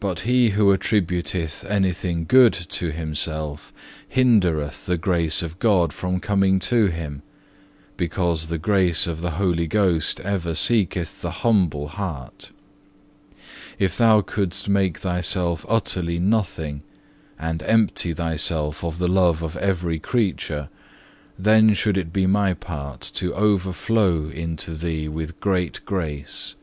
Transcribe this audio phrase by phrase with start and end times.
[0.00, 3.72] "But he who attributeth anything good to himself,
[4.06, 7.22] hindereth the grace of God from coming to him,
[7.96, 12.52] because the grace of the Holy Ghost ever seeketh the humble heart.
[13.78, 16.82] If thou couldst make thyself utterly nothing,
[17.38, 20.68] and empty thyself of the love of every creature,
[21.38, 26.56] then should it be My part to overflow unto thee with great grace.